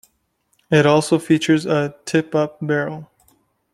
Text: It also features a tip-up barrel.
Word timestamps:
It 0.71 0.87
also 0.87 1.19
features 1.19 1.67
a 1.67 1.93
tip-up 2.05 2.57
barrel. 2.59 3.07